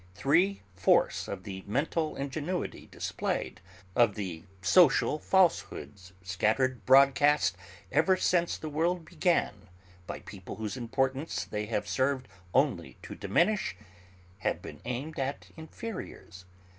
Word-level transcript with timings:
Three 0.15 0.63
fourths 0.75 1.27
of 1.27 1.43
the 1.43 1.63
mental 1.67 2.15
ingenuity 2.15 2.87
displayed, 2.87 3.61
of 3.95 4.15
the 4.15 4.45
social 4.63 5.19
falsehoods 5.19 6.11
scattered 6.23 6.83
broadcast 6.87 7.55
ever 7.91 8.17
since 8.17 8.57
the 8.57 8.67
world 8.67 9.05
began 9.05 9.69
by 10.07 10.21
people 10.21 10.55
whose 10.55 10.75
importance 10.75 11.45
they 11.45 11.67
have 11.67 11.87
served 11.87 12.27
only 12.51 12.97
to 13.03 13.13
diminish, 13.13 13.75
have 14.39 14.59
been 14.59 14.81
aimed 14.85 15.19
at 15.19 15.49
inferiors. 15.55 16.45